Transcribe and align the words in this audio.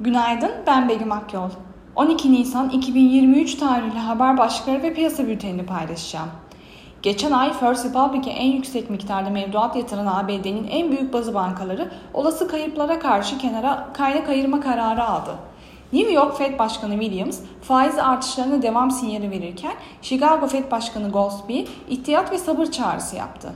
Günaydın, 0.00 0.50
ben 0.66 0.88
Begüm 0.88 1.12
Akyol. 1.12 1.50
12 1.94 2.32
Nisan 2.32 2.70
2023 2.70 3.54
tarihli 3.54 3.98
haber 3.98 4.38
başlıkları 4.38 4.82
ve 4.82 4.94
piyasa 4.94 5.26
bültenini 5.26 5.66
paylaşacağım. 5.66 6.28
Geçen 7.02 7.32
ay 7.32 7.52
First 7.52 7.84
Republic'e 7.86 8.30
en 8.30 8.52
yüksek 8.52 8.90
miktarda 8.90 9.30
mevduat 9.30 9.76
yatıran 9.76 10.06
ABD'nin 10.06 10.68
en 10.70 10.90
büyük 10.90 11.12
bazı 11.12 11.34
bankaları 11.34 11.90
olası 12.14 12.48
kayıplara 12.48 12.98
karşı 12.98 13.38
kenara 13.38 13.88
kaynak 13.92 14.28
ayırma 14.28 14.60
kararı 14.60 15.04
aldı. 15.04 15.30
New 15.92 16.12
York 16.12 16.38
Fed 16.38 16.58
Başkanı 16.58 17.00
Williams 17.00 17.40
faiz 17.62 17.98
artışlarına 17.98 18.62
devam 18.62 18.90
sinyali 18.90 19.30
verirken 19.30 19.74
Chicago 20.02 20.46
Fed 20.46 20.70
Başkanı 20.70 21.10
Goldsby 21.10 21.60
ihtiyat 21.88 22.32
ve 22.32 22.38
sabır 22.38 22.66
çağrısı 22.66 23.16
yaptı. 23.16 23.52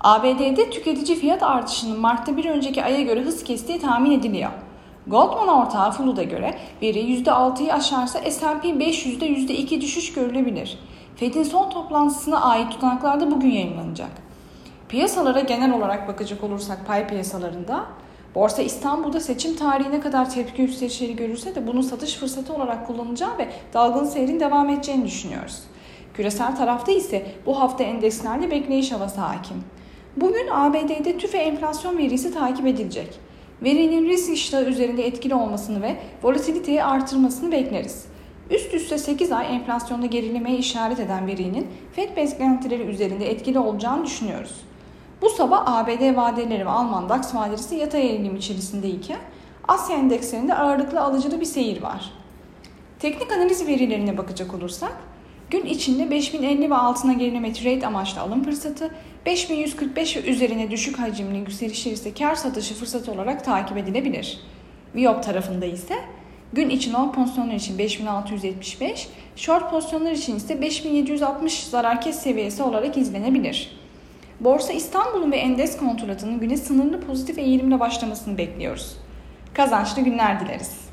ABD'de 0.00 0.70
tüketici 0.70 1.18
fiyat 1.18 1.42
artışının 1.42 2.00
Mart'ta 2.00 2.36
bir 2.36 2.44
önceki 2.44 2.84
aya 2.84 3.02
göre 3.02 3.20
hız 3.22 3.44
kestiği 3.44 3.80
tahmin 3.80 4.10
ediliyor. 4.10 4.50
Goldman 5.06 5.48
ortağı 5.48 5.90
Fulu'da 5.90 6.22
göre 6.22 6.54
veri 6.82 6.98
%6'yı 6.98 7.74
aşarsa 7.74 8.18
S&P 8.18 8.68
500'de 8.68 9.26
%2 9.26 9.80
düşüş 9.80 10.12
görülebilir. 10.12 10.78
Fed'in 11.16 11.42
son 11.42 11.70
toplantısına 11.70 12.40
ait 12.40 12.70
tutanaklar 12.70 13.20
da 13.20 13.30
bugün 13.30 13.50
yayınlanacak. 13.50 14.10
Piyasalara 14.88 15.40
genel 15.40 15.72
olarak 15.72 16.08
bakacak 16.08 16.44
olursak 16.44 16.86
pay 16.86 17.06
piyasalarında 17.06 17.84
Borsa 18.34 18.62
İstanbul'da 18.62 19.20
seçim 19.20 19.56
tarihine 19.56 20.00
kadar 20.00 20.30
tepki 20.30 20.62
yükselişleri 20.62 21.16
görürse 21.16 21.54
de 21.54 21.66
bunun 21.66 21.80
satış 21.80 22.14
fırsatı 22.14 22.54
olarak 22.54 22.86
kullanacağı 22.86 23.38
ve 23.38 23.48
dalgın 23.74 24.04
seyrin 24.04 24.40
devam 24.40 24.68
edeceğini 24.68 25.04
düşünüyoruz. 25.04 25.62
Küresel 26.14 26.56
tarafta 26.56 26.92
ise 26.92 27.26
bu 27.46 27.60
hafta 27.60 27.84
endekslerde 27.84 28.50
bekleyiş 28.50 28.92
havası 28.92 29.20
hakim. 29.20 29.64
Bugün 30.16 30.48
ABD'de 30.52 31.18
tüfe 31.18 31.38
enflasyon 31.38 31.98
verisi 31.98 32.34
takip 32.34 32.66
edilecek. 32.66 33.31
Verinin 33.64 34.08
risk 34.08 34.32
iştahı 34.32 34.64
üzerinde 34.64 35.06
etkili 35.06 35.34
olmasını 35.34 35.82
ve 35.82 35.96
volatiliteyi 36.22 36.84
artırmasını 36.84 37.52
bekleriz. 37.52 38.04
Üst 38.50 38.74
üste 38.74 38.98
8 38.98 39.32
ay 39.32 39.54
enflasyonda 39.54 40.06
gerilemeye 40.06 40.58
işaret 40.58 41.00
eden 41.00 41.26
verinin 41.26 41.66
FED 41.92 42.16
beklentileri 42.16 42.82
üzerinde 42.82 43.30
etkili 43.30 43.58
olacağını 43.58 44.04
düşünüyoruz. 44.04 44.60
Bu 45.22 45.30
sabah 45.30 45.62
ABD 45.66 46.16
vadeleri 46.16 46.66
ve 46.66 46.70
Alman 46.70 47.08
DAX 47.08 47.34
vadeleri 47.34 47.80
yatay 47.80 48.06
eğilim 48.06 48.36
içerisindeyken 48.36 49.18
Asya 49.68 49.96
endekslerinde 49.96 50.54
ağırlıklı 50.54 51.00
alıcılı 51.00 51.40
bir 51.40 51.46
seyir 51.46 51.82
var. 51.82 52.12
Teknik 52.98 53.32
analiz 53.32 53.66
verilerine 53.66 54.18
bakacak 54.18 54.54
olursak 54.54 54.92
gün 55.52 55.66
içinde 55.66 56.10
5050 56.10 56.70
ve 56.70 56.74
altına 56.74 57.12
gerileme 57.12 57.52
trade 57.52 57.86
amaçlı 57.86 58.20
alım 58.20 58.44
fırsatı, 58.44 58.90
5145 59.26 60.16
ve 60.16 60.22
üzerine 60.22 60.70
düşük 60.70 60.98
hacimli 60.98 61.38
yükselişler 61.38 61.92
ise 61.92 62.14
kar 62.14 62.34
satışı 62.34 62.74
fırsatı 62.74 63.12
olarak 63.12 63.44
takip 63.44 63.76
edilebilir. 63.76 64.40
Viyop 64.94 65.22
tarafında 65.22 65.66
ise 65.66 65.94
gün 66.52 66.70
için 66.70 66.92
long 66.92 67.14
pozisyonlar 67.14 67.54
için 67.54 67.78
5675, 67.78 69.08
short 69.36 69.70
pozisyonlar 69.70 70.12
için 70.12 70.36
ise 70.36 70.60
5760 70.60 71.64
zarar 71.64 72.00
kes 72.00 72.18
seviyesi 72.18 72.62
olarak 72.62 72.96
izlenebilir. 72.96 73.76
Borsa 74.40 74.72
İstanbul'un 74.72 75.32
ve 75.32 75.36
Endes 75.36 75.76
kontratının 75.76 76.40
güne 76.40 76.56
sınırlı 76.56 77.00
pozitif 77.00 77.38
eğilimle 77.38 77.80
başlamasını 77.80 78.38
bekliyoruz. 78.38 78.96
Kazançlı 79.54 80.02
günler 80.02 80.40
dileriz. 80.40 80.91